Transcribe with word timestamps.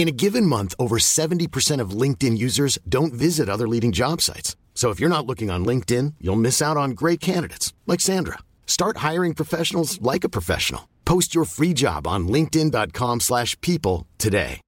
In 0.00 0.08
a 0.08 0.12
given 0.12 0.46
month, 0.46 0.74
over 0.78 0.96
70% 0.96 1.78
of 1.78 1.90
LinkedIn 1.90 2.38
users 2.38 2.78
don't 2.88 3.12
visit 3.12 3.50
other 3.50 3.68
leading 3.68 3.92
job 3.92 4.22
sites. 4.22 4.56
So 4.72 4.88
if 4.88 4.98
you're 4.98 5.10
not 5.10 5.26
looking 5.26 5.50
on 5.50 5.62
LinkedIn, 5.66 6.14
you'll 6.22 6.40
miss 6.40 6.62
out 6.62 6.78
on 6.78 6.92
great 6.92 7.20
candidates 7.20 7.74
like 7.86 8.00
Sandra. 8.00 8.38
Start 8.66 9.04
hiring 9.08 9.34
professionals 9.34 10.00
like 10.00 10.24
a 10.24 10.30
professional. 10.30 10.88
Post 11.04 11.34
your 11.34 11.44
free 11.44 11.74
job 11.74 12.06
on 12.06 12.28
linkedin.com/people 12.28 14.06
today. 14.16 14.62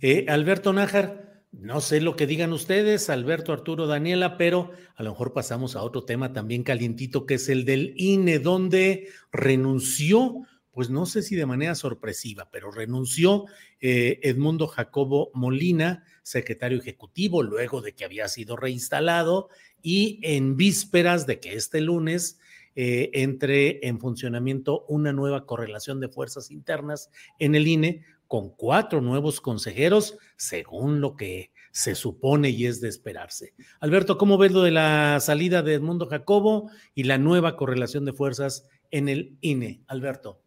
Eh, 0.00 0.24
Alberto 0.26 0.72
Nájar, 0.72 1.44
no 1.52 1.80
sé 1.80 2.00
lo 2.00 2.16
que 2.16 2.26
digan 2.26 2.52
ustedes, 2.52 3.08
Alberto, 3.08 3.52
Arturo, 3.52 3.86
Daniela, 3.86 4.36
pero 4.36 4.72
a 4.96 5.04
lo 5.04 5.10
mejor 5.10 5.32
pasamos 5.32 5.76
a 5.76 5.82
otro 5.82 6.02
tema 6.02 6.32
también 6.32 6.64
calientito 6.64 7.24
que 7.24 7.34
es 7.34 7.48
el 7.48 7.64
del 7.64 7.94
INE, 7.96 8.40
donde 8.40 9.10
renunció 9.30 10.42
pues 10.78 10.90
no 10.90 11.06
sé 11.06 11.22
si 11.22 11.34
de 11.34 11.44
manera 11.44 11.74
sorpresiva, 11.74 12.50
pero 12.52 12.70
renunció 12.70 13.46
eh, 13.80 14.20
Edmundo 14.22 14.68
Jacobo 14.68 15.32
Molina, 15.34 16.04
secretario 16.22 16.78
ejecutivo, 16.78 17.42
luego 17.42 17.80
de 17.80 17.96
que 17.96 18.04
había 18.04 18.28
sido 18.28 18.54
reinstalado 18.54 19.48
y 19.82 20.20
en 20.22 20.56
vísperas 20.56 21.26
de 21.26 21.40
que 21.40 21.54
este 21.54 21.80
lunes 21.80 22.38
eh, 22.76 23.10
entre 23.14 23.88
en 23.88 23.98
funcionamiento 23.98 24.84
una 24.86 25.12
nueva 25.12 25.46
correlación 25.46 25.98
de 25.98 26.10
fuerzas 26.10 26.52
internas 26.52 27.10
en 27.40 27.56
el 27.56 27.66
INE 27.66 28.04
con 28.28 28.50
cuatro 28.50 29.00
nuevos 29.00 29.40
consejeros, 29.40 30.16
según 30.36 31.00
lo 31.00 31.16
que 31.16 31.50
se 31.72 31.96
supone 31.96 32.50
y 32.50 32.66
es 32.66 32.80
de 32.80 32.88
esperarse. 32.88 33.52
Alberto, 33.80 34.16
¿cómo 34.16 34.38
ves 34.38 34.52
lo 34.52 34.62
de 34.62 34.70
la 34.70 35.18
salida 35.18 35.64
de 35.64 35.74
Edmundo 35.74 36.06
Jacobo 36.06 36.70
y 36.94 37.02
la 37.02 37.18
nueva 37.18 37.56
correlación 37.56 38.04
de 38.04 38.12
fuerzas 38.12 38.68
en 38.92 39.08
el 39.08 39.36
INE? 39.40 39.82
Alberto. 39.88 40.40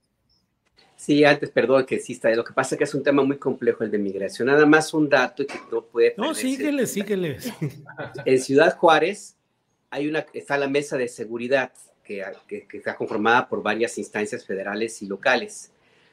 Sí, 1.02 1.26
antes, 1.26 1.50
perdón 1.50 1.84
que 1.88 1.96
exista. 1.96 2.30
Lo 2.36 2.44
que 2.44 2.54
pasa 2.54 2.76
es 2.76 2.78
que 2.78 2.84
es 2.84 2.94
un 2.94 3.02
tema 3.02 3.24
muy 3.24 3.38
complejo 3.38 3.84
el 3.84 3.90
de 3.90 3.98
migración. 3.98 4.50
Nada 4.50 4.68
más 4.68 4.94
un 4.94 5.10
dato 5.10 5.44
que 5.48 5.56
no 5.72 5.82
puede. 5.82 6.14
No, 6.16 6.36
síguele, 6.36 6.86
síguele. 6.86 7.38
En 8.24 8.40
Ciudad 8.40 8.78
Juárez 8.78 9.36
hay 9.90 10.08
una, 10.08 10.28
está 10.32 10.60
la 10.60 10.68
mesa 10.68 10.98
de 10.98 11.08
seguridad 11.08 11.72
que, 12.04 12.24
que, 12.48 12.78
está 12.78 12.96
conformada 12.96 13.50
por 13.50 13.64
varias 13.64 13.98
instancias 13.98 14.46
federales 14.46 15.02
y 15.02 15.08
locales. 15.08 15.72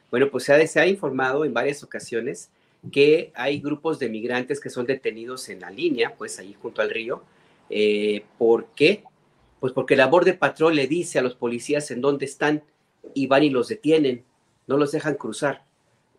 Bueno, 0.09 0.31
pues 0.31 0.45
se 0.45 0.53
ha, 0.53 0.65
se 0.65 0.79
ha 0.79 0.87
informado 0.87 1.45
en 1.45 1.53
varias 1.53 1.83
ocasiones 1.83 2.49
que 2.91 3.31
hay 3.35 3.59
grupos 3.59 3.99
de 3.99 4.09
migrantes 4.09 4.59
que 4.59 4.71
son 4.71 4.87
detenidos 4.87 5.49
en 5.49 5.59
la 5.59 5.69
línea, 5.69 6.15
pues 6.17 6.39
ahí 6.39 6.55
junto 6.59 6.81
al 6.81 6.89
río. 6.89 7.23
Eh, 7.69 8.23
¿Por 8.39 8.65
qué? 8.75 9.03
Pues 9.59 9.71
porque 9.71 9.95
la 9.95 10.07
de 10.07 10.33
Patrol 10.33 10.75
le 10.75 10.87
dice 10.87 11.19
a 11.19 11.21
los 11.21 11.35
policías 11.35 11.91
en 11.91 12.01
dónde 12.01 12.25
están 12.25 12.63
y 13.13 13.27
van 13.27 13.43
y 13.43 13.51
los 13.51 13.67
detienen 13.67 14.23
no 14.69 14.77
los 14.77 14.91
dejan 14.91 15.15
cruzar. 15.15 15.63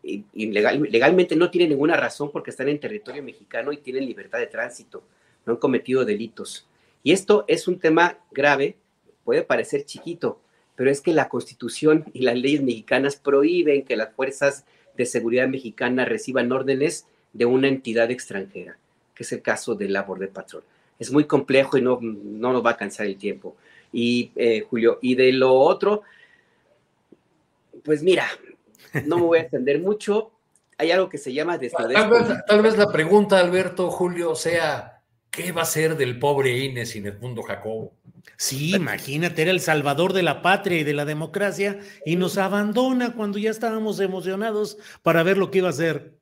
Y, 0.02 0.24
legalmente 0.34 1.36
no 1.36 1.50
tienen 1.50 1.70
ninguna 1.70 1.96
razón 1.96 2.32
porque 2.32 2.50
están 2.50 2.68
en 2.68 2.80
territorio 2.80 3.22
mexicano 3.22 3.72
y 3.72 3.76
tienen 3.76 4.06
libertad 4.06 4.38
de 4.40 4.48
tránsito, 4.48 5.04
no 5.46 5.52
han 5.52 5.58
cometido 5.58 6.04
delitos. 6.04 6.66
Y 7.04 7.12
esto 7.12 7.44
es 7.46 7.68
un 7.68 7.78
tema 7.78 8.18
grave, 8.32 8.76
puede 9.24 9.42
parecer 9.42 9.84
chiquito, 9.84 10.40
pero 10.74 10.90
es 10.90 11.00
que 11.00 11.12
la 11.12 11.28
constitución 11.28 12.06
y 12.12 12.22
las 12.22 12.36
leyes 12.36 12.62
mexicanas 12.62 13.16
prohíben 13.16 13.84
que 13.84 13.96
las 13.96 14.12
fuerzas 14.14 14.64
de 14.96 15.06
seguridad 15.06 15.46
mexicanas 15.46 16.08
reciban 16.08 16.50
órdenes 16.50 17.06
de 17.32 17.44
una 17.44 17.68
entidad 17.68 18.10
extranjera, 18.10 18.78
que 19.14 19.22
es 19.22 19.32
el 19.32 19.42
caso 19.42 19.76
del 19.76 19.92
labor 19.92 20.18
de 20.18 20.28
patrón. 20.28 20.64
Es 20.98 21.12
muy 21.12 21.24
complejo 21.24 21.78
y 21.78 21.82
no, 21.82 22.00
no 22.02 22.52
nos 22.52 22.66
va 22.66 22.70
a 22.70 22.76
cansar 22.76 23.06
el 23.06 23.16
tiempo. 23.16 23.56
Y 23.92 24.32
eh, 24.34 24.66
Julio, 24.68 24.98
y 25.00 25.14
de 25.14 25.32
lo 25.32 25.54
otro, 25.54 26.02
pues 27.84 28.02
mira, 28.02 28.26
no 29.06 29.16
me 29.16 29.24
voy 29.24 29.38
a 29.38 29.42
extender 29.42 29.80
mucho. 29.80 30.32
Hay 30.78 30.90
algo 30.90 31.08
que 31.08 31.18
se 31.18 31.32
llama 31.32 31.58
Tal 32.46 32.62
vez, 32.62 32.78
la 32.78 32.90
pregunta, 32.90 33.38
Alberto, 33.38 33.90
Julio, 33.90 34.34
sea, 34.34 35.02
¿qué 35.30 35.52
va 35.52 35.62
a 35.62 35.66
ser 35.66 35.96
del 35.96 36.18
pobre 36.18 36.56
Inés 36.56 36.90
sin 36.90 37.06
Edmundo 37.06 37.42
Jacobo? 37.42 37.92
Sí, 38.36 38.74
imagínate, 38.74 39.42
era 39.42 39.50
el 39.50 39.60
salvador 39.60 40.14
de 40.14 40.22
la 40.22 40.40
patria 40.40 40.78
y 40.78 40.84
de 40.84 40.94
la 40.94 41.04
democracia 41.04 41.78
y 42.06 42.16
nos 42.16 42.38
abandona 42.38 43.14
cuando 43.14 43.38
ya 43.38 43.50
estábamos 43.50 44.00
emocionados 44.00 44.78
para 45.02 45.22
ver 45.22 45.36
lo 45.36 45.50
que 45.50 45.58
iba 45.58 45.68
a 45.68 45.72
hacer 45.72 46.19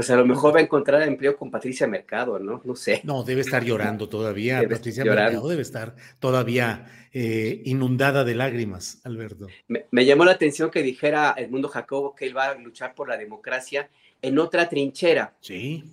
pues 0.00 0.08
a 0.08 0.16
lo 0.16 0.24
mejor 0.24 0.54
va 0.54 0.60
a 0.60 0.62
encontrar 0.62 1.02
empleo 1.02 1.36
con 1.36 1.50
Patricia 1.50 1.86
Mercado, 1.86 2.38
¿no? 2.38 2.62
No 2.64 2.74
sé. 2.74 3.02
No, 3.04 3.22
debe 3.22 3.42
estar 3.42 3.62
llorando 3.62 4.08
todavía. 4.08 4.66
Patricia 4.66 5.04
Mercado 5.04 5.46
debe 5.46 5.60
estar 5.60 5.94
todavía 6.18 6.86
eh, 7.12 7.60
inundada 7.66 8.24
de 8.24 8.34
lágrimas, 8.34 9.02
Alberto. 9.04 9.48
Me, 9.68 10.06
llamó 10.06 10.24
la 10.24 10.30
atención 10.30 10.70
que 10.70 10.82
dijera 10.82 11.34
Edmundo 11.36 11.68
Jacobo 11.68 12.14
que 12.14 12.24
él 12.24 12.34
va 12.34 12.46
a 12.46 12.54
luchar 12.54 12.94
por 12.94 13.10
la 13.10 13.18
democracia 13.18 13.90
en 14.22 14.38
otra 14.38 14.70
trinchera. 14.70 15.34
Sí. 15.42 15.84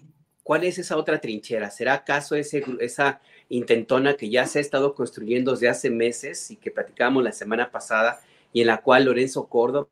¿Cuál 0.41 0.63
es 0.63 0.77
esa 0.77 0.95
otra 0.95 1.19
trinchera? 1.19 1.69
¿Será 1.69 1.95
acaso 1.95 2.37
ese, 2.37 2.63
esa 2.79 3.19
intentona 3.49 4.13
que 4.15 4.29
ya 4.29 4.47
se 4.47 4.59
ha 4.59 4.61
estado 4.61 4.95
construyendo 4.95 5.51
desde 5.51 5.67
hace 5.67 5.89
meses 5.89 6.49
y 6.49 6.55
que 6.55 6.71
platicábamos 6.71 7.25
la 7.25 7.33
semana 7.33 7.71
pasada 7.71 8.21
y 8.53 8.61
en 8.61 8.67
la 8.67 8.77
cual 8.77 9.03
Lorenzo 9.03 9.47
Córdoba 9.49 9.89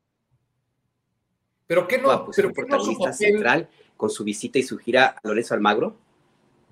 pero 1.67 1.87
qué 1.87 1.97
no, 1.97 2.25
pues, 2.25 2.35
pero 2.35 2.53
protagonista 2.53 3.11
central 3.11 3.67
con 3.97 4.09
su 4.09 4.23
visita 4.23 4.59
y 4.59 4.63
su 4.63 4.77
gira 4.77 5.15
a 5.21 5.27
Lorenzo 5.27 5.53
Almagro. 5.53 5.97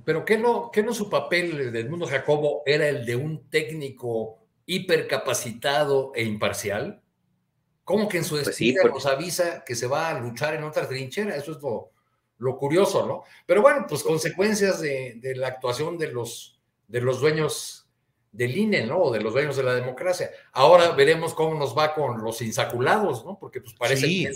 Pero 0.06 0.26
¿qué 0.26 0.38
no, 0.38 0.70
qué 0.72 0.84
no 0.84 0.94
su 0.94 1.10
papel 1.10 1.72
del 1.72 1.90
mundo 1.90 2.08
Jacobo 2.08 2.64
era 2.66 2.88
el 2.88 3.06
de 3.06 3.16
un 3.16 3.50
técnico 3.50 4.40
hipercapacitado 4.66 6.12
e 6.16 6.24
imparcial? 6.24 7.02
¿Cómo 7.84 8.08
que 8.08 8.18
en 8.18 8.24
su 8.24 8.36
pues 8.36 8.60
nos 8.94 9.06
avisa 9.06 9.64
que 9.66 9.76
se 9.76 9.88
va 9.88 10.10
a 10.10 10.20
luchar 10.20 10.56
en 10.56 10.64
otra 10.64 10.88
trinchera? 10.88 11.36
Eso 11.36 11.52
es 11.52 11.62
lo, 11.62 11.92
lo 12.38 12.58
curioso, 12.58 13.06
¿no? 13.06 13.24
Pero 13.46 13.62
bueno, 13.62 13.86
pues 13.88 14.04
consecuencias 14.04 14.80
de, 14.80 15.16
de, 15.22 15.36
la 15.36 15.48
actuación 15.48 15.98
de 15.98 16.12
los, 16.12 16.60
de 16.88 17.02
los 17.02 17.20
dueños 17.20 17.83
del 18.34 18.58
INE, 18.58 18.86
¿no? 18.86 18.98
O 18.98 19.14
de 19.14 19.22
los 19.22 19.32
dueños 19.32 19.56
de 19.56 19.64
la 19.64 19.76
democracia. 19.76 20.32
Ahora 20.52 20.90
veremos 20.90 21.36
cómo 21.36 21.58
nos 21.58 21.78
va 21.78 21.94
con 21.94 22.22
los 22.22 22.42
insaculados, 22.42 23.24
¿no? 23.24 23.38
Porque 23.40 23.62
pues 23.62 23.76
parece, 23.76 24.32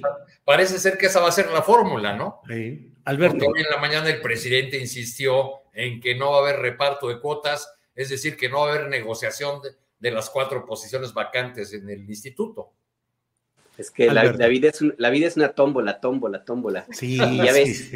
parece 0.46 0.78
ser 0.78 1.00
que 1.00 1.08
esa 1.08 1.20
va 1.20 1.30
a 1.30 1.32
ser 1.32 1.50
la 1.50 1.64
fórmula, 1.64 2.16
¿no? 2.16 2.42
Sí. 2.48 2.94
Alberto. 3.06 3.48
hoy 3.48 3.62
en 3.62 3.70
la 3.70 3.78
mañana 3.78 4.08
el 4.10 4.22
presidente 4.22 4.78
insistió 4.78 5.64
en 5.74 6.00
que 6.00 6.14
no 6.16 6.32
va 6.32 6.38
a 6.38 6.42
haber 6.42 6.58
reparto 6.58 7.08
de 7.10 7.20
cuotas, 7.20 7.74
es 7.96 8.10
decir, 8.10 8.38
que 8.38 8.50
no 8.50 8.62
va 8.62 8.68
a 8.68 8.76
haber 8.76 8.90
negociación 8.90 9.62
de, 10.00 10.12
las 10.12 10.30
cuatro 10.30 10.66
posiciones 10.66 11.14
vacantes 11.14 11.74
en 11.74 11.90
el 11.90 12.08
instituto. 12.08 12.72
Es 13.80 13.90
que 13.90 14.12
la, 14.12 14.24
vida 14.48 14.70
es 14.70 14.82
la 14.98 15.10
vida 15.10 15.28
es 15.28 15.38
una 15.38 15.54
tómbola, 15.54 16.00
tómbola, 16.00 16.46
tómbola. 16.46 16.86
Sí, 16.92 17.14
y 17.14 17.38
ya 17.38 17.52
ves. 17.52 17.92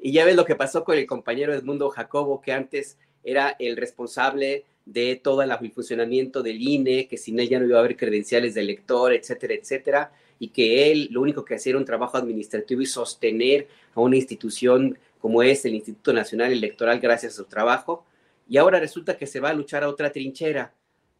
Y 0.00 0.12
ya 0.12 0.24
ves 0.24 0.36
lo 0.36 0.44
que 0.44 0.54
pasó 0.54 0.84
con 0.84 0.96
el 0.96 1.06
compañero 1.06 1.52
Edmundo 1.52 1.90
Jacobo, 1.90 2.40
que 2.40 2.52
antes 2.52 2.98
era 3.24 3.56
el 3.58 3.76
responsable 3.76 4.64
de 4.88 5.16
todo 5.16 5.42
el 5.42 5.52
funcionamiento 5.70 6.42
del 6.42 6.62
INE, 6.62 7.06
que 7.08 7.18
sin 7.18 7.38
ella 7.38 7.60
no 7.60 7.66
iba 7.66 7.76
a 7.76 7.80
haber 7.80 7.96
credenciales 7.96 8.54
de 8.54 8.62
elector, 8.62 9.12
etcétera, 9.12 9.54
etcétera, 9.54 10.12
y 10.38 10.48
que 10.48 10.90
él 10.90 11.08
lo 11.10 11.20
único 11.20 11.44
que 11.44 11.56
hacía 11.56 11.70
era 11.70 11.78
un 11.78 11.84
trabajo 11.84 12.16
administrativo 12.16 12.80
y 12.80 12.86
sostener 12.86 13.68
a 13.94 14.00
una 14.00 14.16
institución 14.16 14.98
como 15.20 15.42
es 15.42 15.64
el 15.64 15.74
Instituto 15.74 16.12
Nacional 16.12 16.52
Electoral 16.52 17.00
gracias 17.00 17.34
a 17.34 17.36
su 17.36 17.44
trabajo, 17.44 18.06
y 18.48 18.56
ahora 18.56 18.80
resulta 18.80 19.18
que 19.18 19.26
se 19.26 19.40
va 19.40 19.50
a 19.50 19.54
luchar 19.54 19.82
a 19.82 19.88
otra 19.90 20.10
trinchera. 20.10 20.72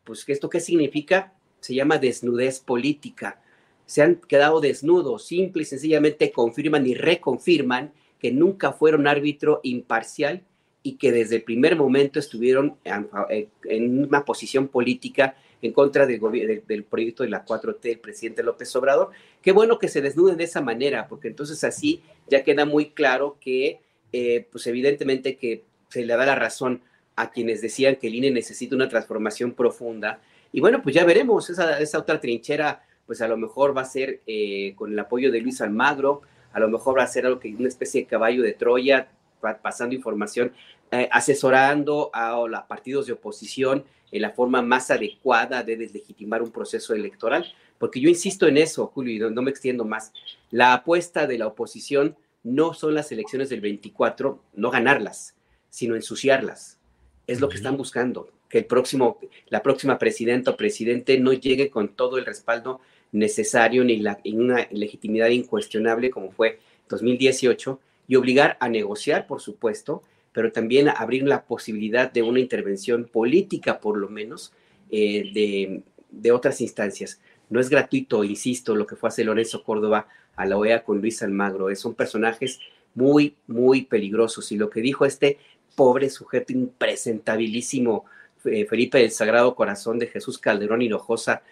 Pues, 0.05 0.25
¿esto 0.27 0.49
qué 0.49 0.61
significa? 0.61 1.35
Se 1.61 1.75
llama 1.75 1.99
desnudez 1.99 2.61
política. 2.61 3.43
Se 3.85 4.01
han 4.01 4.15
quedado 4.17 4.61
desnudos, 4.61 5.27
simple 5.27 5.63
y 5.63 5.67
sencillamente 5.67 6.33
confirman 6.33 6.87
y 6.87 6.95
reconfirman 6.95 7.93
que 8.19 8.33
nunca 8.33 8.73
fueron 8.73 9.07
árbitro 9.07 9.61
imparcial 9.63 10.43
y 10.83 10.97
que 10.97 11.13
desde 11.13 11.37
el 11.37 11.43
primer 11.43 11.77
momento 11.77 12.19
estuvieron 12.19 12.77
en 12.85 14.05
una 14.05 14.25
posición 14.25 14.69
política 14.69 15.37
en 15.61 15.73
contra 15.73 16.07
del, 16.07 16.63
del, 16.67 16.85
proyecto 16.85 17.25
de 17.25 17.31
la 17.31 17.45
4T 17.45 17.81
del 17.81 17.99
presidente 17.99 18.43
López 18.43 18.75
Obrador. 18.77 19.11
Qué 19.43 19.53
bueno 19.53 19.79
que 19.79 19.89
se 19.89 20.01
desnuden 20.01 20.37
de 20.37 20.45
esa 20.45 20.61
manera, 20.61 21.09
porque 21.09 21.29
entonces 21.29 21.65
así 21.65 22.03
ya 22.29 22.45
queda 22.45 22.65
muy 22.65 22.91
claro 22.91 23.37
que, 23.41 23.81
eh, 24.13 24.47
pues 24.51 24.67
evidentemente 24.67 25.37
que 25.37 25.65
se 25.89 26.05
le 26.05 26.17
da 26.17 26.27
la 26.27 26.37
razón 26.37 26.83
a 27.17 27.31
quienes 27.31 27.61
decían 27.61 27.97
que 27.97 28.07
el 28.07 28.15
INE 28.15 28.31
necesita 28.31 28.77
una 28.77 28.89
transformación 28.89 29.53
profunda. 29.53 30.21
Y 30.53 30.61
bueno, 30.61 30.81
pues 30.83 30.95
ya 30.95 31.05
veremos, 31.05 31.51
esa, 31.51 31.81
esa 31.81 31.99
otra 31.99 32.21
trinchera, 32.21 32.85
pues 33.07 33.21
a 33.21 33.29
lo 33.29 33.37
mejor 33.37 33.77
va 33.77 33.83
a 33.83 33.87
ser 33.87 34.21
eh, 34.27 34.75
con 34.77 34.93
el 34.93 34.99
apoyo 34.99 35.33
de 35.33 35.41
Luis 35.41 35.61
Almagro, 35.61 36.23
a 36.53 36.61
lo 36.61 36.69
mejor 36.69 36.99
va 36.99 37.03
a 37.03 37.09
ser 37.09 37.27
algo 37.27 37.41
que 37.41 37.55
una 37.55 37.69
especie 37.69 38.03
de 38.03 38.07
caballo 38.07 38.43
de 38.43 38.53
Troya, 38.53 39.11
pasando 39.41 39.95
información, 39.95 40.53
eh, 40.91 41.09
asesorando 41.13 42.11
a, 42.13 42.33
a 42.33 42.67
partidos 42.67 43.07
de 43.07 43.13
oposición 43.13 43.85
en 44.11 44.23
la 44.23 44.31
forma 44.31 44.63
más 44.63 44.91
adecuada 44.91 45.63
de 45.63 45.77
deslegitimar 45.77 46.43
un 46.43 46.51
proceso 46.51 46.95
electoral, 46.95 47.47
porque 47.79 48.01
yo 48.01 48.09
insisto 48.09 48.47
en 48.47 48.57
eso, 48.57 48.87
Julio, 48.89 49.29
y 49.29 49.31
no, 49.31 49.43
me 49.43 49.51
extiendo 49.51 49.85
más. 49.85 50.13
La 50.51 50.73
apuesta 50.73 51.27
de 51.27 51.39
la 51.39 51.47
oposición 51.47 52.17
no 52.43 52.75
son 52.75 52.95
las 52.95 53.13
elecciones 53.13 53.49
del 53.51 53.61
24, 53.61 54.43
no 54.55 54.71
ganarlas, 54.71 55.35
sino 55.69 55.95
ensuciarlas. 55.95 56.79
Es 57.27 57.41
lo 57.41 57.49
que 57.49 57.57
están 57.57 57.77
buscando, 57.77 58.31
que 58.49 58.59
el 58.59 58.65
próximo, 58.65 59.19
la 59.49 59.63
próxima 59.63 59.99
presidenta 59.99 60.53
o 60.53 60.57
presidente 60.57 61.19
no 61.19 61.33
llegue 61.33 61.71
con 61.71 61.89
todo 61.89 62.17
el 62.19 62.25
respaldo 62.25 62.81
necesario 63.13 63.85
ni 63.85 63.99
la, 63.99 64.19
una 64.25 64.67
legitimidad 64.71 65.29
incuestionable 65.29 66.11
como 66.11 66.31
fue 66.31 66.59
2018 66.89 67.81
y 68.09 68.17
obligar 68.17 68.57
a 68.59 68.69
negociar, 68.69 69.27
por 69.27 69.41
supuesto, 69.41 70.03
pero 70.33 70.51
también 70.51 70.89
abrir 70.89 71.25
la 71.25 71.45
posibilidad 71.45 72.11
de 72.11 72.23
una 72.23 72.41
intervención 72.41 73.05
política, 73.05 73.81
por 73.81 73.99
lo 73.99 74.09
menos, 74.09 74.53
eh, 74.91 75.83
de, 76.11 76.33
otras 76.33 76.61
instancias. 76.61 77.21
No 77.51 77.61
es 77.61 77.69
gratuito, 77.69 78.25
insisto, 78.25 78.75
lo 78.75 78.87
que 78.87 78.97
fue 78.97 79.09
hacer 79.09 79.27
Lorenzo 79.27 79.63
Córdoba 79.63 80.09
a 80.37 80.47
la 80.47 80.57
OEA 80.57 80.85
con 80.85 81.01
Luis 81.01 81.23
Almagro. 81.23 81.75
Son 81.77 81.95
personajes 81.95 82.61
muy, 82.95 83.37
muy 83.47 83.83
peligrosos. 83.83 84.51
Y 84.53 84.57
lo 84.57 84.71
que 84.71 84.81
dijo 84.81 85.05
este 85.05 85.39
pobre 85.75 86.11
sujeto 86.11 86.53
impresentabilísimo, 86.53 88.05
eh, 88.45 88.67
Felipe 88.67 88.99
del 88.99 89.11
Sagrado 89.11 89.55
Corazón 89.55 89.99
de 89.99 90.07
Jesús 90.07 90.39
Calderón 90.39 90.83
Hinojosa, 90.83 91.43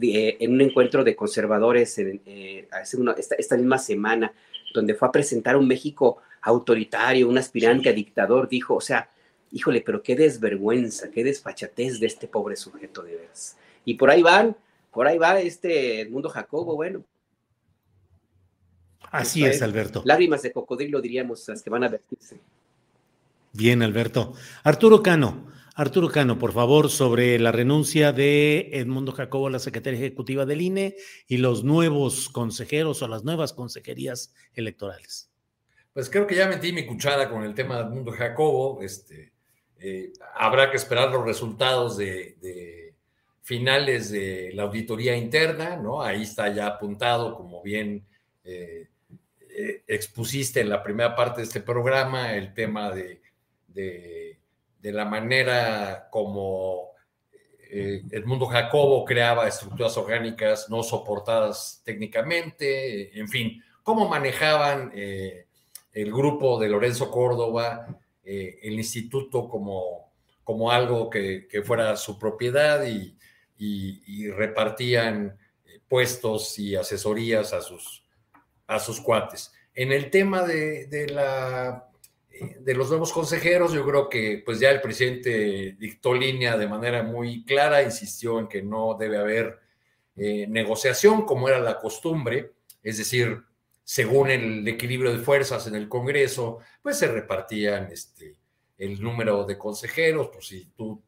eh, 0.00 0.36
en 0.40 0.52
un 0.52 0.60
encuentro 0.60 1.04
de 1.04 1.16
conservadores 1.16 1.98
esta, 1.98 3.34
esta 3.36 3.56
misma 3.56 3.78
semana, 3.78 4.32
donde 4.76 4.94
fue 4.94 5.08
a 5.08 5.12
presentar 5.12 5.56
un 5.56 5.66
México 5.66 6.18
autoritario, 6.42 7.28
un 7.28 7.38
aspirante 7.38 7.88
a 7.88 7.92
dictador, 7.92 8.48
dijo, 8.48 8.74
o 8.74 8.80
sea, 8.80 9.10
híjole, 9.50 9.80
pero 9.80 10.02
qué 10.02 10.14
desvergüenza, 10.14 11.10
qué 11.10 11.24
desfachatez 11.24 11.98
de 11.98 12.06
este 12.06 12.28
pobre 12.28 12.56
sujeto 12.56 13.02
de 13.02 13.16
veras. 13.16 13.56
Y 13.84 13.94
por 13.94 14.10
ahí 14.10 14.22
van, 14.22 14.56
por 14.92 15.06
ahí 15.06 15.18
va 15.18 15.40
este 15.40 16.08
mundo 16.08 16.28
Jacobo, 16.28 16.76
bueno. 16.76 17.04
Así 19.10 19.44
es, 19.44 19.62
Alberto. 19.62 20.02
Lágrimas 20.04 20.42
de 20.42 20.52
cocodrilo, 20.52 21.00
diríamos, 21.00 21.46
las 21.48 21.62
que 21.62 21.70
van 21.70 21.84
a 21.84 21.88
vertirse. 21.88 22.38
Bien, 23.52 23.82
Alberto. 23.82 24.34
Arturo 24.62 25.02
Cano, 25.02 25.46
Arturo 25.78 26.08
Cano, 26.08 26.38
por 26.38 26.54
favor, 26.54 26.88
sobre 26.88 27.38
la 27.38 27.52
renuncia 27.52 28.10
de 28.10 28.70
Edmundo 28.72 29.12
Jacobo 29.12 29.48
a 29.48 29.50
la 29.50 29.58
Secretaría 29.58 30.00
Ejecutiva 30.00 30.46
del 30.46 30.62
INE 30.62 30.96
y 31.28 31.36
los 31.36 31.64
nuevos 31.64 32.30
consejeros 32.30 33.02
o 33.02 33.08
las 33.08 33.24
nuevas 33.24 33.52
consejerías 33.52 34.32
electorales. 34.54 35.30
Pues 35.92 36.08
creo 36.08 36.26
que 36.26 36.34
ya 36.34 36.48
metí 36.48 36.72
mi 36.72 36.86
cuchara 36.86 37.28
con 37.28 37.44
el 37.44 37.54
tema 37.54 37.76
del 37.76 37.90
mundo 37.90 38.10
Jacobo. 38.10 38.80
Este, 38.80 39.34
eh, 39.78 40.14
habrá 40.36 40.70
que 40.70 40.78
esperar 40.78 41.10
los 41.10 41.26
resultados 41.26 41.98
de, 41.98 42.94
finales 43.42 44.10
de 44.10 44.52
la 44.54 44.62
auditoría 44.62 45.14
interna, 45.14 45.76
¿no? 45.76 46.02
Ahí 46.02 46.22
está 46.22 46.48
ya 46.48 46.68
apuntado, 46.68 47.34
como 47.34 47.62
bien 47.62 48.02
eh, 48.44 48.88
eh, 49.50 49.82
expusiste 49.86 50.60
en 50.60 50.70
la 50.70 50.82
primera 50.82 51.14
parte 51.14 51.42
de 51.42 51.46
este 51.46 51.60
programa, 51.60 52.34
el 52.34 52.54
tema 52.54 52.90
de, 52.90 53.20
de, 53.68 54.25
la 54.82 55.04
manera 55.04 56.08
como 56.10 56.90
el 57.68 58.24
mundo 58.24 58.46
Jacobo 58.46 59.04
creaba 59.04 59.48
estructuras 59.48 59.96
orgánicas 59.96 60.70
no 60.70 60.82
soportadas 60.82 61.82
técnicamente, 61.84 63.18
en 63.18 63.28
fin, 63.28 63.62
cómo 63.82 64.08
manejaban 64.08 64.92
el 65.96 66.12
grupo 66.12 66.60
de 66.60 66.68
Lorenzo 66.68 67.10
Córdoba, 67.10 67.98
eh, 68.22 68.58
el 68.64 68.74
instituto 68.74 69.48
como, 69.48 70.12
como 70.44 70.70
algo 70.70 71.08
que, 71.08 71.48
fuera 71.64 71.96
su 71.96 72.18
propiedad 72.18 72.84
y, 72.84 73.14
repartían 74.32 75.38
eh, 75.64 75.80
puestos 75.88 76.58
y 76.58 76.76
asesorías 76.76 77.54
a 77.54 77.62
sus, 77.62 78.04
a 78.66 78.78
sus 78.78 79.00
cuates. 79.00 79.52
En 79.74 79.90
el 79.90 80.10
tema 80.10 80.42
de, 80.42 81.06
la, 81.08 81.85
eh, 81.85 81.85
de 82.60 82.74
los 82.74 82.88
nuevos 82.90 83.12
consejeros, 83.12 83.72
yo 83.72 83.84
creo 83.84 84.08
que 84.08 84.42
pues 84.44 84.60
ya 84.60 84.70
el 84.70 84.80
presidente 84.80 85.76
dictó 85.78 86.14
línea 86.14 86.56
de 86.56 86.68
manera 86.68 87.02
muy 87.02 87.44
clara, 87.44 87.82
insistió 87.82 88.38
en 88.38 88.48
que 88.48 88.62
no 88.62 88.96
debe 88.98 89.18
haber 89.18 89.60
negociación 90.16 91.26
como 91.26 91.48
era 91.48 91.58
la 91.58 91.78
costumbre, 91.78 92.52
es 92.82 92.98
decir, 92.98 93.42
según 93.84 94.30
el 94.30 94.66
equilibrio 94.66 95.12
de 95.12 95.18
fuerzas 95.18 95.66
en 95.68 95.76
el 95.76 95.88
Congreso, 95.88 96.58
pues 96.82 96.98
se 96.98 97.06
repartían 97.06 97.90
este, 97.92 98.36
el 98.78 99.00
número 99.00 99.44
de 99.44 99.56
consejeros, 99.56 100.30
pues 100.32 100.48
si 100.48 100.66
tú 100.76 101.00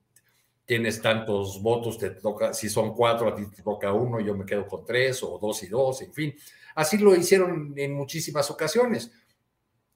tienes 0.64 1.02
tantos 1.02 1.60
votos, 1.60 1.98
te 1.98 2.10
toca, 2.10 2.52
si 2.52 2.69
son 2.69 2.94
cuatro, 2.94 3.28
a 3.28 3.34
ti 3.34 3.46
te 3.46 3.62
toca 3.62 3.92
uno, 3.92 4.20
yo 4.20 4.36
me 4.36 4.44
quedo 4.44 4.66
con 4.66 4.84
tres, 4.84 5.22
o 5.22 5.38
dos 5.38 5.62
y 5.64 5.66
dos, 5.66 6.02
en 6.02 6.12
fin. 6.12 6.34
Así 6.75 6.98
lo 6.98 7.16
hicieron 7.16 7.75
en 7.76 7.94
muchísimas 7.94 8.50
ocasiones. 8.50 9.10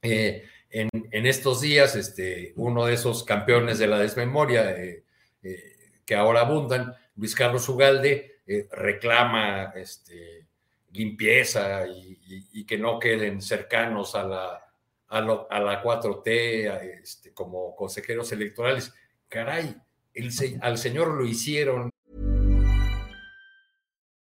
Eh, 0.00 0.42
en, 0.72 1.26
estos 1.26 1.60
días, 1.60 1.94
este, 1.96 2.54
uno 2.56 2.86
de 2.86 2.94
esos 2.94 3.24
campeones 3.24 3.78
de 3.78 3.86
la 3.86 3.98
desmemoria 3.98 4.70
eh, 4.72 5.04
eh, 5.42 5.76
que 6.04 6.14
ahora 6.14 6.40
abundan, 6.40 6.94
Luis 7.16 7.34
Carlos 7.34 7.68
Ugalde, 7.68 8.40
reclama 8.72 9.72
este, 9.76 10.46
limpieza 10.92 11.86
y, 11.86 12.64
que 12.64 12.78
no 12.78 12.98
queden 12.98 13.40
cercanos 13.40 14.14
a 14.14 14.24
la, 14.24 14.72
a, 15.08 15.20
la 15.60 15.82
4T 15.82 17.00
este, 17.02 17.32
como 17.32 17.74
consejeros 17.76 18.32
electorales. 18.32 18.92
Caray, 19.28 19.76
el, 20.14 20.32
señor 20.78 21.08
lo 21.08 21.24
hicieron. 21.24 21.90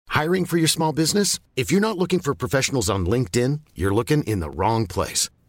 Hiring 0.10 0.46
for 0.46 0.58
your 0.58 0.70
small 0.70 0.94
business? 0.94 1.40
If 1.56 1.72
you're 1.72 1.82
not 1.82 1.98
looking 1.98 2.20
for 2.20 2.36
professionals 2.36 2.90
on 2.90 3.06
LinkedIn, 3.06 3.62
you're 3.75 3.94
looking 3.94 4.24
in 4.24 4.40
the 4.40 4.50
wrong 4.50 4.86
place. 4.88 5.30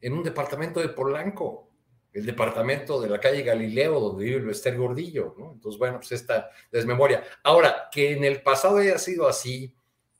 en 0.00 0.12
un 0.12 0.22
departamento 0.22 0.80
de 0.80 0.88
Polanco, 0.88 1.70
el 2.12 2.26
departamento 2.26 3.00
de 3.00 3.08
la 3.08 3.20
calle 3.20 3.42
Galileo, 3.42 4.00
donde 4.00 4.24
vive 4.24 4.38
el 4.38 4.46
Bester 4.46 4.76
Gordillo, 4.76 5.34
¿no? 5.38 5.52
Entonces, 5.52 5.78
bueno, 5.78 5.98
pues 5.98 6.12
esta 6.12 6.50
desmemoria. 6.72 7.22
Ahora, 7.44 7.88
que 7.92 8.12
en 8.12 8.24
el 8.24 8.42
pasado 8.42 8.78
haya 8.78 8.98
sido 8.98 9.28
así, 9.28 9.76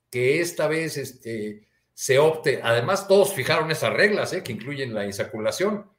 que 0.09 0.41
esta 0.41 0.69
vez 0.69 0.97
este, 0.97 1.69
se 1.93 2.19
opte, 2.19 2.61
además 2.63 3.09
todos 3.09 3.33
fijaron 3.33 3.71
esas 3.71 3.93
reglas 3.93 4.33
¿eh? 4.33 4.43
que 4.43 4.53
incluyen 4.53 4.95
la 4.95 5.05
insaculación, 5.05 5.91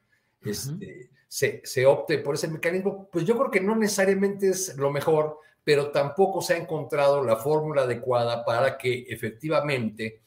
este, 0.44 1.10
se, 1.28 1.62
se, 1.64 1.86
opte 1.86 2.18
por 2.18 2.34
ese 2.34 2.48
mecanismo, 2.48 3.08
pues 3.10 3.24
yo 3.24 3.38
creo 3.38 3.50
que 3.50 3.60
no 3.60 3.76
necesariamente 3.76 4.50
es 4.50 4.76
lo 4.76 4.90
mejor, 4.90 5.38
pero 5.64 5.90
tampoco 5.90 6.42
se 6.42 6.54
ha 6.54 6.56
encontrado 6.56 7.22
la 7.22 7.36
fórmula 7.36 7.82
adecuada 7.82 8.44
para 8.44 8.76
que 8.76 9.06
efectivamente 9.08 10.22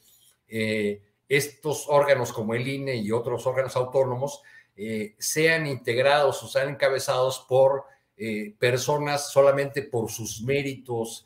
eh, 0.48 1.02
estos 1.28 1.86
órganos 1.88 2.32
como 2.32 2.54
el 2.54 2.66
INE 2.66 2.96
y 2.96 3.10
otros 3.10 3.46
órganos 3.46 3.76
autónomos 3.76 4.42
eh, 4.76 5.14
sean 5.18 5.66
integrados 5.66 6.42
o 6.42 6.48
sean 6.48 6.70
encabezados 6.70 7.44
por 7.48 7.84
eh, 8.16 8.54
personas 8.58 9.32
solamente 9.32 9.82
por 9.82 10.10
sus 10.10 10.42
méritos 10.42 11.24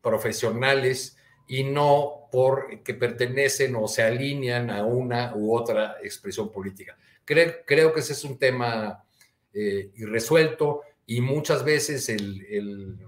profesionales 0.00 1.16
y 1.46 1.62
no 1.62 2.28
por 2.32 2.82
que 2.82 2.94
pertenecen 2.94 3.76
o 3.76 3.86
se 3.86 4.02
alinean 4.02 4.70
a 4.70 4.84
una 4.84 5.36
u 5.36 5.54
otra 5.54 5.98
expresión 6.02 6.50
política. 6.50 6.98
Creo, 7.24 7.54
creo 7.64 7.92
que 7.94 8.00
ese 8.00 8.14
es 8.14 8.24
un 8.24 8.38
tema 8.38 9.04
irresuelto 9.52 10.82
y 11.06 11.20
muchas 11.20 11.64
veces 11.64 12.08
el, 12.08 12.98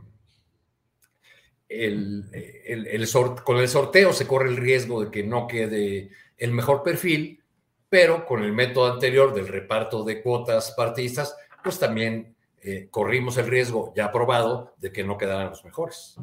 el, 1.68 2.24
con 3.44 3.58
el 3.58 3.68
sorteo 3.68 4.12
se 4.12 4.26
corre 4.26 4.48
el 4.48 4.56
riesgo 4.56 5.04
de 5.04 5.10
que 5.10 5.22
no 5.22 5.46
quede 5.46 6.10
el 6.36 6.52
mejor 6.52 6.82
perfil, 6.82 7.42
pero 7.88 8.26
con 8.26 8.42
el 8.42 8.52
método 8.52 8.92
anterior 8.92 9.34
del 9.34 9.48
reparto 9.48 10.04
de 10.04 10.22
cuotas 10.22 10.72
partidistas, 10.76 11.36
pues 11.62 11.78
también 11.78 12.34
eh, 12.62 12.88
corrimos 12.90 13.36
el 13.38 13.46
riesgo 13.46 13.92
ya 13.96 14.06
aprobado 14.06 14.74
de 14.78 14.92
que 14.92 15.04
no 15.04 15.18
quedaran 15.18 15.50
los 15.50 15.64
mejores. 15.64 16.16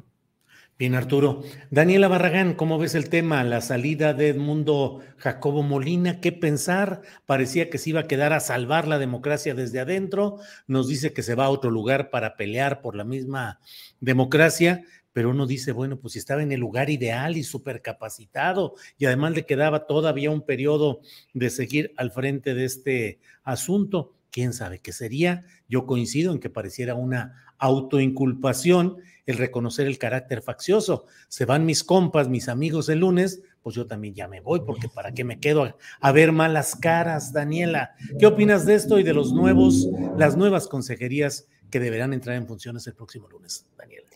Bien, 0.78 0.94
Arturo. 0.94 1.42
Daniela 1.72 2.10
Barragán, 2.10 2.54
¿cómo 2.54 2.78
ves 2.78 2.96
el 2.96 3.08
tema? 3.10 3.46
La 3.46 3.62
salida 3.62 4.14
de 4.14 4.28
Edmundo 4.28 5.00
Jacobo 5.16 5.64
Molina, 5.64 6.20
¿qué 6.20 6.34
pensar? 6.34 7.02
Parecía 7.26 7.70
que 7.70 7.78
se 7.78 7.92
iba 7.92 8.02
a 8.02 8.08
quedar 8.08 8.34
a 8.34 8.42
salvar 8.42 8.86
la 8.86 9.00
democracia 9.00 9.56
desde 9.56 9.80
adentro. 9.80 10.38
Nos 10.68 10.90
dice 10.90 11.14
que 11.14 11.24
se 11.24 11.34
va 11.34 11.46
a 11.46 11.50
otro 11.50 11.72
lugar 11.72 12.10
para 12.10 12.36
pelear 12.36 12.82
por 12.82 12.98
la 12.98 13.06
misma 13.06 13.62
democracia, 14.02 14.84
pero 15.16 15.30
uno 15.30 15.48
dice, 15.48 15.72
bueno, 15.72 15.98
pues 15.98 16.12
si 16.12 16.20
estaba 16.20 16.44
en 16.44 16.52
el 16.52 16.60
lugar 16.60 16.90
ideal 16.90 17.38
y 17.38 17.44
súper 17.44 17.82
capacitado 17.82 18.76
y 18.98 19.06
además 19.06 19.32
le 19.32 19.46
quedaba 19.46 19.88
todavía 19.88 20.30
un 20.30 20.42
periodo 20.42 21.00
de 21.34 21.50
seguir 21.50 21.94
al 21.96 22.12
frente 22.12 22.54
de 22.54 22.66
este 22.66 23.20
asunto, 23.46 24.14
quién 24.30 24.52
sabe 24.52 24.80
qué 24.80 24.92
sería. 24.92 25.46
Yo 25.70 25.86
coincido 25.86 26.34
en 26.34 26.42
que 26.42 26.50
pareciera 26.50 26.96
una 26.96 27.56
autoinculpación 27.60 28.98
el 29.26 29.38
reconocer 29.38 29.88
el 29.88 29.98
carácter 29.98 30.42
faccioso. 30.42 31.06
Se 31.30 31.46
van 31.46 31.66
mis 31.66 31.86
compas, 31.86 32.28
mis 32.28 32.50
amigos 32.50 32.90
el 32.90 33.00
lunes, 33.00 33.42
pues 33.64 33.74
yo 33.74 33.88
también 33.88 34.16
ya 34.16 34.28
me 34.28 34.42
voy, 34.42 34.64
porque 34.66 34.90
para 34.90 35.14
qué 35.14 35.24
me 35.24 35.40
quedo 35.40 35.64
a, 35.64 35.78
a, 36.02 36.12
ver 36.12 36.34
malas 36.34 36.76
caras, 36.76 37.32
Daniela. 37.32 37.96
¿Qué 38.20 38.26
opinas 38.26 38.66
de 38.66 38.76
esto 38.76 39.00
y 39.00 39.04
de 39.04 39.14
los 39.14 39.32
nuevos, 39.32 39.88
las 40.18 40.36
nuevas 40.36 40.68
consejerías 40.68 41.48
que 41.72 41.80
deberán 41.80 42.12
entrar 42.12 42.36
en 42.36 42.48
funciones 42.48 42.86
el 42.88 42.96
próximo 42.96 43.30
lunes, 43.30 43.66
Daniela? 43.78 44.10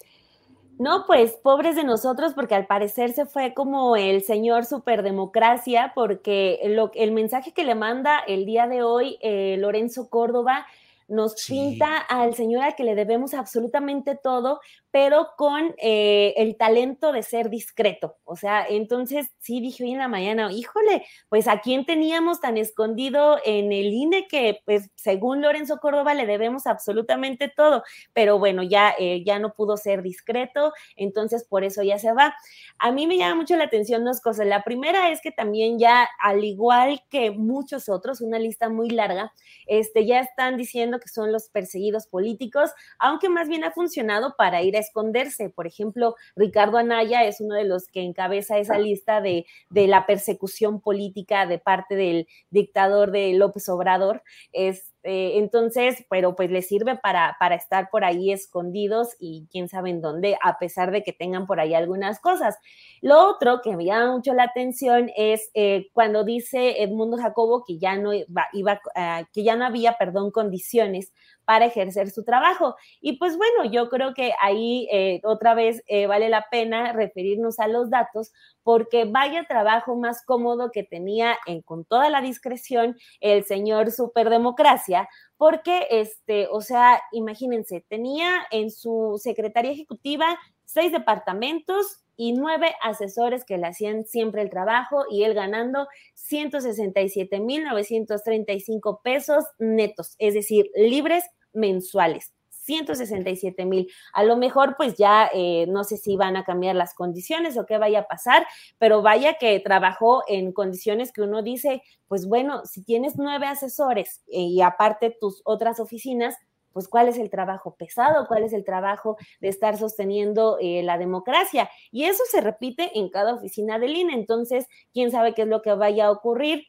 No, 0.80 1.06
pues 1.06 1.34
pobres 1.34 1.76
de 1.76 1.84
nosotros, 1.84 2.34
porque 2.34 2.56
al 2.56 2.66
parecer 2.66 3.12
se 3.12 3.26
fue 3.26 3.54
como 3.54 3.98
el 3.98 4.24
señor 4.24 4.66
superdemocracia, 4.66 5.92
porque 5.94 6.62
el 6.96 7.12
mensaje 7.12 7.52
que 7.52 7.66
le 7.66 7.76
manda 7.76 8.20
el 8.20 8.46
día 8.46 8.66
de 8.66 8.82
hoy 8.82 9.18
eh, 9.20 9.58
Lorenzo 9.60 10.10
Córdoba 10.10 10.66
nos 11.10 11.46
pinta 11.48 11.98
al 11.98 12.34
señor 12.34 12.64
al 12.64 12.76
que 12.76 12.86
le 12.86 12.96
debemos 12.96 13.34
absolutamente 13.34 14.16
todo, 14.16 14.62
pero 14.92 15.30
con 15.38 15.76
eh, 15.78 16.34
el 16.38 16.58
talento 16.58 17.12
de 17.12 17.22
ser 17.22 17.50
discreto. 17.50 18.18
O 18.24 18.36
sea, 18.36 18.66
entonces 18.68 19.28
sí 19.40 19.62
dije 19.62 19.84
hoy 19.84 19.92
en 19.92 20.00
la 20.00 20.08
mañana, 20.08 20.52
híjole, 20.52 21.06
pues 21.30 21.48
a 21.48 21.62
quién 21.62 21.86
teníamos 21.86 22.40
tan 22.42 22.58
escondido 22.58 23.38
en 23.46 23.72
el 23.72 23.94
INE 23.94 24.28
que, 24.28 24.62
pues, 24.66 24.90
según 24.96 25.42
Lorenzo 25.42 25.78
Córdoba, 25.78 26.14
le 26.16 26.26
debemos 26.26 26.66
absolutamente 26.66 27.50
todo, 27.56 27.84
pero 28.14 28.40
bueno, 28.40 28.64
ya, 28.64 28.96
eh, 28.98 29.24
ya 29.24 29.38
no 29.38 29.54
pudo 29.54 29.78
ser 29.78 30.02
discreto, 30.02 30.74
entonces 30.96 31.46
por 31.48 31.64
eso 31.64 31.84
ya 31.84 32.00
se 32.00 32.12
va. 32.14 32.36
A 32.80 32.92
mí 32.92 33.06
me 33.06 33.18
llama 33.18 33.36
mucho 33.36 33.56
la 33.58 33.66
atención 33.66 34.04
dos 34.04 34.22
cosas. 34.22 34.48
La 34.48 34.64
primera 34.64 35.10
es 35.12 35.22
que 35.22 35.32
también 35.32 35.78
ya, 35.78 36.08
al 36.20 36.44
igual 36.44 37.04
que 37.10 37.32
muchos 37.32 37.90
otros, 37.90 38.22
una 38.22 38.40
lista 38.40 38.70
muy 38.70 38.90
larga, 38.90 39.34
este, 39.68 40.06
ya 40.06 40.20
están 40.20 40.58
diciendo 40.58 41.00
que 41.00 41.10
son 41.10 41.32
los 41.32 41.50
perseguidos 41.50 42.08
políticos, 42.08 42.72
aunque 42.98 43.30
más 43.30 43.48
bien 43.48 43.64
ha 43.64 43.72
funcionado 43.72 44.36
para 44.38 44.62
ir 44.64 44.79
esconderse. 44.80 45.50
Por 45.50 45.68
ejemplo, 45.68 46.16
Ricardo 46.36 46.78
Anaya 46.78 47.26
es 47.26 47.42
uno 47.42 47.56
de 47.56 47.66
los 47.66 47.88
que 47.88 48.02
encabeza 48.02 48.58
esa 48.58 48.78
lista 48.78 49.22
de, 49.22 49.46
de 49.70 49.88
la 49.88 50.06
persecución 50.06 50.82
política 50.82 51.46
de 51.46 51.60
parte 51.60 51.96
del 51.96 52.28
dictador 52.50 53.12
de 53.12 53.34
López 53.34 53.70
Obrador. 53.70 54.24
Es, 54.52 54.94
este, 55.02 55.38
entonces, 55.38 56.06
pero 56.10 56.36
pues 56.36 56.52
les 56.52 56.68
sirve 56.68 56.98
para, 56.98 57.38
para 57.40 57.56
estar 57.56 57.90
por 57.90 58.04
ahí 58.04 58.32
escondidos 58.32 59.16
y 59.20 59.48
quién 59.52 59.70
sabe 59.70 59.90
en 59.90 60.02
dónde, 60.02 60.38
a 60.44 60.60
pesar 60.60 60.92
de 60.92 61.04
que 61.04 61.14
tengan 61.14 61.48
por 61.48 61.60
ahí 61.60 61.74
algunas 61.74 62.20
cosas. 62.20 62.58
Lo 63.02 63.30
otro 63.30 63.62
que 63.62 63.76
me 63.76 63.86
llama 63.86 64.14
mucho 64.14 64.34
la 64.34 64.44
atención 64.44 65.10
es 65.16 65.50
eh, 65.54 65.88
cuando 65.94 66.24
dice 66.24 66.84
Edmundo 66.84 67.18
Jacobo 67.18 67.64
que 67.66 67.78
ya 67.78 67.96
no 67.96 68.14
iba, 68.14 68.48
iba 68.54 68.82
ah, 68.96 69.24
que 69.34 69.44
ya 69.44 69.56
no 69.56 69.66
había, 69.66 69.94
perdón, 69.94 70.32
condiciones 70.32 71.14
para 71.50 71.66
ejercer 71.66 72.12
su 72.12 72.24
trabajo. 72.24 72.76
Y 73.02 73.18
pues 73.18 73.36
bueno, 73.36 73.66
yo 73.72 73.90
creo 73.90 74.14
que 74.14 74.34
ahí 74.40 74.88
eh, 74.92 75.20
otra 75.24 75.56
vez 75.56 75.82
eh, 75.88 76.06
vale 76.06 76.30
la 76.30 76.46
pena 76.52 76.94
referirnos 76.94 77.58
a 77.58 77.68
los 77.68 77.90
datos 77.90 78.32
porque 78.62 79.06
vaya 79.06 79.46
trabajo 79.46 79.96
más 79.96 80.24
cómodo 80.24 80.70
que 80.72 80.84
tenía 80.84 81.40
en, 81.48 81.64
con 81.64 81.86
toda 81.86 82.12
la 82.12 82.22
discreción 82.22 82.96
el 83.20 83.46
señor 83.46 83.90
superdemocracia, 83.90 84.89
porque 85.38 85.88
este, 85.90 86.48
o 86.52 86.62
sea, 86.62 87.02
imagínense, 87.12 87.84
tenía 87.88 88.46
en 88.52 88.70
su 88.72 89.20
secretaría 89.22 89.72
ejecutiva 89.72 90.38
seis 90.66 90.92
departamentos 90.92 92.04
y 92.16 92.34
nueve 92.34 92.74
asesores 92.84 93.46
que 93.46 93.58
le 93.58 93.68
hacían 93.68 94.06
siempre 94.06 94.42
el 94.42 94.50
trabajo 94.50 95.06
y 95.10 95.24
él 95.24 95.34
ganando 95.34 95.88
167.935 96.18 99.02
pesos 99.02 99.46
netos, 99.58 100.16
es 100.20 100.34
decir, 100.34 100.70
libres 100.76 101.24
mensuales. 101.54 102.34
167 102.70 103.66
mil. 103.66 103.92
A 104.14 104.24
lo 104.24 104.38
mejor 104.38 104.76
pues 104.78 104.96
ya 104.96 105.28
eh, 105.34 105.66
no 105.68 105.84
sé 105.84 105.98
si 105.98 106.16
van 106.16 106.38
a 106.38 106.44
cambiar 106.44 106.76
las 106.76 106.94
condiciones 106.94 107.58
o 107.58 107.66
qué 107.66 107.80
vaya 107.80 108.02
a 108.02 108.08
pasar, 108.08 108.46
pero 108.78 109.02
vaya 109.02 109.40
que 109.40 109.60
trabajó 109.60 110.24
en 110.28 110.54
condiciones 110.54 111.12
que 111.12 111.24
uno 111.24 111.42
dice, 111.42 111.82
pues 112.08 112.28
bueno, 112.28 112.64
si 112.66 112.84
tienes 112.84 113.16
nueve 113.18 113.48
asesores 113.48 114.22
eh, 114.28 114.42
y 114.42 114.62
aparte 114.62 115.18
tus 115.20 115.42
otras 115.46 115.80
oficinas, 115.80 116.36
pues 116.72 116.88
cuál 116.88 117.08
es 117.08 117.18
el 117.18 117.32
trabajo 117.32 117.76
pesado, 117.76 118.28
cuál 118.28 118.44
es 118.44 118.54
el 118.54 118.64
trabajo 118.64 119.18
de 119.42 119.48
estar 119.48 119.76
sosteniendo 119.76 120.58
eh, 120.62 120.84
la 120.84 121.00
democracia. 121.00 121.70
Y 121.92 122.04
eso 122.04 122.24
se 122.30 122.40
repite 122.40 122.92
en 123.00 123.10
cada 123.10 123.34
oficina 123.34 123.80
del 123.80 123.96
INE. 123.96 124.14
Entonces, 124.14 124.68
quién 124.94 125.10
sabe 125.10 125.34
qué 125.34 125.42
es 125.42 125.48
lo 125.48 125.64
que 125.64 125.74
vaya 125.74 126.06
a 126.06 126.12
ocurrir. 126.12 126.68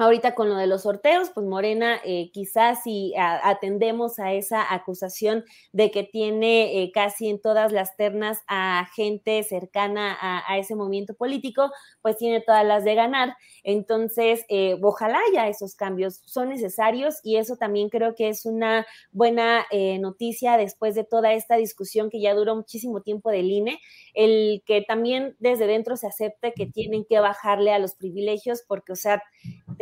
Ahorita 0.00 0.34
con 0.34 0.48
lo 0.48 0.56
de 0.56 0.66
los 0.66 0.84
sorteos, 0.84 1.28
pues 1.34 1.46
Morena, 1.46 2.00
eh, 2.06 2.30
quizás 2.32 2.84
si 2.84 3.12
atendemos 3.18 4.18
a 4.18 4.32
esa 4.32 4.72
acusación 4.72 5.44
de 5.72 5.90
que 5.90 6.04
tiene 6.04 6.82
eh, 6.82 6.90
casi 6.90 7.28
en 7.28 7.38
todas 7.38 7.70
las 7.70 7.98
ternas 7.98 8.38
a 8.48 8.88
gente 8.96 9.42
cercana 9.42 10.16
a, 10.18 10.56
ese 10.56 10.74
movimiento 10.74 11.12
político, 11.12 11.70
pues 12.00 12.16
tiene 12.16 12.40
todas 12.40 12.64
las 12.64 12.82
de 12.82 12.94
ganar. 12.94 13.36
Entonces, 13.62 14.46
eh, 14.48 14.78
ojalá 14.80 15.20
ya 15.34 15.48
esos 15.48 15.74
cambios 15.74 16.22
son 16.24 16.48
necesarios 16.48 17.16
y 17.22 17.36
eso 17.36 17.56
también 17.56 17.90
creo 17.90 18.14
que 18.14 18.30
es 18.30 18.46
una 18.46 18.86
buena 19.12 19.66
noticia 20.00 20.56
después 20.56 20.94
de 20.94 21.04
toda 21.04 21.34
esta 21.34 21.56
discusión 21.56 22.08
que 22.08 22.22
ya 22.22 22.32
duró 22.32 22.56
muchísimo 22.56 23.02
tiempo 23.02 23.30
del 23.30 23.50
INE, 23.50 23.78
el 24.14 24.62
que 24.64 24.80
también 24.80 25.36
desde 25.40 25.66
dentro 25.66 25.98
se 25.98 26.06
acepte 26.06 26.54
que 26.54 26.64
tienen 26.64 27.04
que 27.04 27.20
bajarle 27.20 27.74
a 27.74 27.78
los 27.78 27.94
privilegios, 27.94 28.62
porque, 28.66 28.92
o 28.92 28.96
sea, 28.96 29.22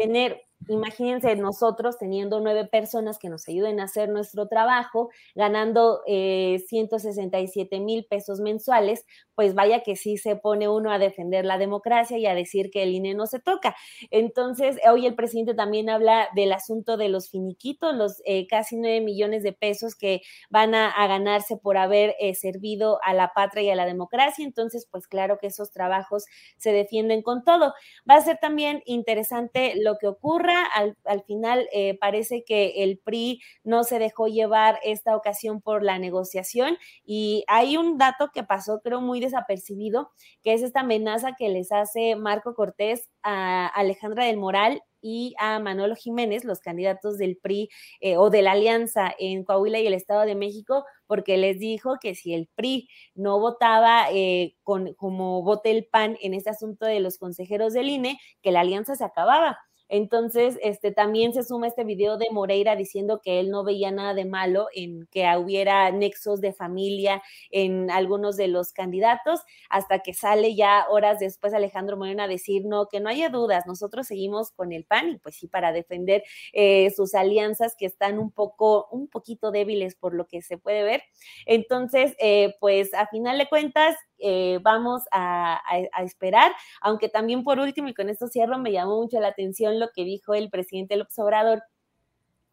tener 0.08 0.40
Imagínense 0.66 1.34
nosotros 1.36 1.98
teniendo 1.98 2.40
nueve 2.40 2.66
personas 2.66 3.18
que 3.18 3.28
nos 3.28 3.48
ayuden 3.48 3.78
a 3.80 3.84
hacer 3.84 4.08
nuestro 4.08 4.48
trabajo, 4.48 5.08
ganando 5.34 6.02
167 6.04 7.76
eh, 7.76 7.80
mil 7.80 8.04
pesos 8.04 8.40
mensuales, 8.40 9.06
pues 9.34 9.54
vaya 9.54 9.82
que 9.82 9.94
sí 9.94 10.16
se 10.16 10.34
pone 10.34 10.68
uno 10.68 10.90
a 10.90 10.98
defender 10.98 11.44
la 11.44 11.58
democracia 11.58 12.18
y 12.18 12.26
a 12.26 12.34
decir 12.34 12.70
que 12.70 12.82
el 12.82 12.92
INE 12.92 13.14
no 13.14 13.26
se 13.26 13.38
toca. 13.38 13.76
Entonces, 14.10 14.78
hoy 14.90 15.06
el 15.06 15.14
presidente 15.14 15.54
también 15.54 15.88
habla 15.88 16.28
del 16.34 16.52
asunto 16.52 16.96
de 16.96 17.08
los 17.08 17.30
finiquitos, 17.30 17.94
los 17.94 18.20
eh, 18.26 18.46
casi 18.48 18.76
nueve 18.76 19.00
millones 19.00 19.44
de 19.44 19.52
pesos 19.52 19.94
que 19.94 20.22
van 20.50 20.74
a, 20.74 20.92
ganarse 21.08 21.56
por 21.56 21.78
haber 21.78 22.16
eh, 22.20 22.34
servido 22.34 22.98
a 23.02 23.14
la 23.14 23.32
patria 23.32 23.62
y 23.62 23.70
a 23.70 23.76
la 23.76 23.86
democracia. 23.86 24.44
Entonces, 24.44 24.86
pues 24.90 25.06
claro 25.06 25.38
que 25.38 25.46
esos 25.46 25.70
trabajos 25.70 26.24
se 26.58 26.72
defienden 26.72 27.22
con 27.22 27.44
todo. 27.44 27.72
Va 28.10 28.16
a 28.16 28.20
ser 28.20 28.38
también 28.38 28.82
interesante 28.84 29.74
lo 29.76 29.96
que 29.98 30.08
ocurra 30.08 30.47
al, 30.74 31.22
final 31.24 31.68
eh, 31.72 31.98
parece 31.98 32.44
que 32.44 32.82
el 32.82 32.98
PRI 32.98 33.40
no 33.64 33.84
se 33.84 33.98
dejó 33.98 34.26
llevar 34.28 34.78
esta 34.82 35.16
ocasión 35.16 35.60
por 35.60 35.82
la 35.82 35.98
negociación 35.98 36.76
y 37.04 37.44
hay 37.48 37.76
un 37.76 37.98
dato 37.98 38.30
que 38.32 38.42
pasó, 38.42 38.80
creo, 38.80 39.00
muy 39.00 39.20
desapercibido, 39.20 40.10
que 40.42 40.54
es 40.54 40.62
esta 40.62 40.80
amenaza 40.80 41.34
que 41.38 41.48
les 41.48 41.72
hace 41.72 42.16
Marco 42.16 42.54
Cortés 42.54 43.08
a 43.22 43.66
Alejandra 43.66 44.24
del 44.24 44.36
Moral 44.38 44.82
y 45.00 45.34
a 45.38 45.58
Manolo 45.58 45.94
Jiménez, 45.94 46.44
los 46.44 46.60
candidatos 46.60 47.18
del 47.18 47.36
PRI 47.36 47.68
eh, 48.00 48.16
o 48.16 48.30
de 48.30 48.42
la 48.42 48.52
alianza 48.52 49.12
en 49.18 49.44
Coahuila 49.44 49.78
y 49.78 49.86
el 49.86 49.94
Estado 49.94 50.22
de 50.22 50.34
México, 50.34 50.84
porque 51.06 51.36
les 51.36 51.58
dijo 51.58 51.96
que 52.00 52.14
si 52.14 52.34
el 52.34 52.48
PRI 52.54 52.88
no 53.14 53.38
votaba 53.38 54.06
eh, 54.12 54.56
como 54.62 55.42
vote 55.42 55.70
el 55.70 55.86
PAN 55.86 56.16
en 56.20 56.34
este 56.34 56.50
asunto 56.50 56.86
de 56.86 57.00
los 57.00 57.18
consejeros 57.18 57.72
del 57.72 57.88
INE, 57.88 58.18
que 58.42 58.52
la 58.52 58.60
alianza 58.60 58.96
se 58.96 59.04
acababa. 59.04 59.58
Entonces, 59.88 60.58
este, 60.62 60.92
también 60.92 61.32
se 61.32 61.42
suma 61.42 61.66
este 61.66 61.84
video 61.84 62.16
de 62.18 62.26
Moreira 62.30 62.76
diciendo 62.76 63.20
que 63.22 63.40
él 63.40 63.50
no 63.50 63.64
veía 63.64 63.90
nada 63.90 64.14
de 64.14 64.24
malo 64.24 64.68
en 64.74 65.06
que 65.10 65.24
hubiera 65.36 65.90
nexos 65.90 66.40
de 66.40 66.52
familia 66.52 67.22
en 67.50 67.90
algunos 67.90 68.36
de 68.36 68.48
los 68.48 68.72
candidatos, 68.72 69.40
hasta 69.70 70.00
que 70.00 70.14
sale 70.14 70.54
ya 70.54 70.86
horas 70.90 71.18
después 71.20 71.54
Alejandro 71.54 71.96
Moreno 71.96 72.22
a 72.22 72.28
decir, 72.28 72.64
no, 72.64 72.86
que 72.88 73.00
no 73.00 73.08
haya 73.08 73.28
dudas, 73.30 73.64
nosotros 73.66 74.06
seguimos 74.06 74.50
con 74.52 74.72
el 74.72 74.84
PAN 74.84 75.10
y 75.10 75.18
pues 75.18 75.36
sí, 75.36 75.48
para 75.48 75.72
defender 75.72 76.22
eh, 76.52 76.90
sus 76.94 77.14
alianzas 77.14 77.74
que 77.78 77.86
están 77.86 78.18
un 78.18 78.30
poco, 78.30 78.88
un 78.90 79.08
poquito 79.08 79.50
débiles 79.50 79.94
por 79.94 80.14
lo 80.14 80.26
que 80.26 80.42
se 80.42 80.58
puede 80.58 80.82
ver. 80.82 81.02
Entonces, 81.46 82.14
eh, 82.20 82.54
pues 82.60 82.94
a 82.94 83.06
final 83.06 83.38
de 83.38 83.48
cuentas, 83.48 83.96
eh, 84.18 84.58
vamos 84.62 85.02
a, 85.12 85.60
esperar, 86.02 86.52
aunque 86.80 87.08
también 87.08 87.44
por 87.44 87.58
último, 87.58 87.88
y 87.88 87.94
con 87.94 88.08
esto 88.08 88.28
cierro, 88.28 88.58
me 88.58 88.72
llamó 88.72 88.96
mucho 88.96 89.20
la 89.20 89.28
atención 89.28 89.78
lo 89.78 89.88
que 89.94 90.04
dijo 90.04 90.34
el 90.34 90.50
presidente 90.50 90.96
López 90.96 91.18
Obrador 91.18 91.62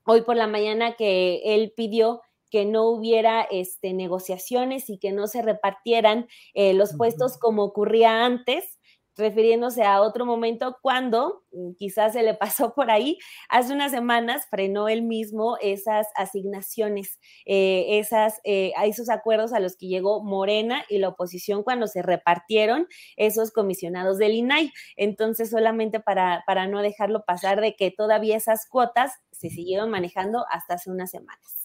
hoy 0.05 0.21
por 0.21 0.35
la 0.35 0.47
mañana 0.47 0.95
que 0.95 1.41
él 1.43 1.73
pidió 1.75 2.21
que 2.49 2.65
no 2.65 2.87
hubiera 2.87 3.41
este, 3.41 3.93
negociaciones 3.93 4.89
y 4.89 4.97
que 4.97 5.11
no 5.11 5.27
se 5.27 5.41
repartieran 5.41 6.27
eh, 6.53 6.73
los 6.73 6.95
puestos 6.95 7.37
como 7.37 7.63
ocurría 7.63 8.23
antes, 8.23 8.74
refiriéndose 9.17 9.83
a 9.83 10.01
otro 10.01 10.25
momento 10.25 10.77
cuando 10.81 11.43
mm, 11.51 11.73
quizás 11.77 12.13
se 12.13 12.23
le 12.23 12.33
pasó 12.33 12.73
por 12.73 12.91
ahí, 12.91 13.17
hace 13.49 13.73
unas 13.73 13.91
semanas 13.91 14.47
frenó 14.49 14.87
él 14.87 15.01
mismo 15.01 15.57
esas 15.61 16.07
asignaciones, 16.15 17.19
eh, 17.45 17.99
esas, 17.99 18.39
eh, 18.43 18.73
esos 18.83 19.09
acuerdos 19.09 19.53
a 19.53 19.59
los 19.59 19.77
que 19.77 19.87
llegó 19.87 20.23
Morena 20.23 20.83
y 20.89 20.99
la 20.99 21.09
oposición 21.09 21.63
cuando 21.63 21.87
se 21.87 22.01
repartieron 22.01 22.87
esos 23.17 23.51
comisionados 23.51 24.17
del 24.17 24.33
INAI. 24.33 24.71
Entonces, 24.95 25.49
solamente 25.49 25.99
para, 25.99 26.43
para 26.45 26.67
no 26.67 26.81
dejarlo 26.81 27.23
pasar 27.25 27.61
de 27.61 27.75
que 27.75 27.91
todavía 27.91 28.37
esas 28.37 28.67
cuotas 28.69 29.13
se 29.31 29.49
siguieron 29.49 29.89
manejando 29.89 30.45
hasta 30.49 30.75
hace 30.75 30.91
unas 30.91 31.11
semanas. 31.11 31.64